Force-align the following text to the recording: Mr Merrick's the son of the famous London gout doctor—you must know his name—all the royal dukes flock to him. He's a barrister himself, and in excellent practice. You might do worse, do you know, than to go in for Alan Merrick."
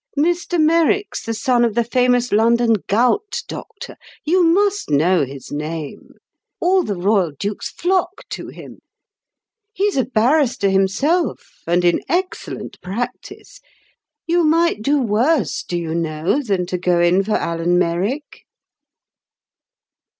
Mr 0.17 0.59
Merrick's 0.59 1.23
the 1.23 1.33
son 1.35 1.63
of 1.63 1.75
the 1.75 1.83
famous 1.83 2.31
London 2.31 2.73
gout 2.87 3.43
doctor—you 3.47 4.43
must 4.43 4.89
know 4.89 5.23
his 5.23 5.51
name—all 5.51 6.81
the 6.83 6.95
royal 6.95 7.33
dukes 7.37 7.69
flock 7.69 8.27
to 8.31 8.47
him. 8.47 8.79
He's 9.71 9.97
a 9.97 10.03
barrister 10.05 10.71
himself, 10.71 11.61
and 11.67 11.85
in 11.85 12.01
excellent 12.09 12.81
practice. 12.81 13.61
You 14.25 14.43
might 14.43 14.81
do 14.81 14.99
worse, 14.99 15.61
do 15.61 15.77
you 15.77 15.93
know, 15.93 16.41
than 16.41 16.65
to 16.65 16.79
go 16.79 16.99
in 16.99 17.23
for 17.23 17.35
Alan 17.35 17.77
Merrick." 17.77 18.47